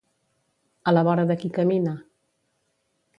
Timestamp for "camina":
1.59-1.93